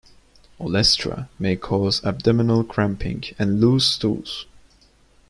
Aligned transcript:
Olestra 0.59 1.29
may 1.37 1.55
cause 1.55 2.03
abdominal 2.03 2.63
cramping 2.63 3.21
and 3.37 3.61
loose 3.61 3.85
stools. 3.85 4.47